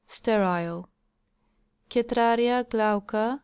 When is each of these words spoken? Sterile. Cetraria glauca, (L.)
Sterile. 0.07 0.83
Cetraria 1.89 2.63
glauca, 2.63 3.23
(L.) 3.33 3.39